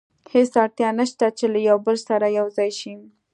هېڅ 0.33 0.51
اړتیا 0.63 0.89
نه 0.99 1.05
شته 1.11 1.27
چې 1.37 1.45
له 1.53 1.59
یو 1.69 1.77
بل 1.85 1.97
سره 2.07 2.25
یو 2.39 2.45
ځای 2.57 2.69
شي. 2.79 2.93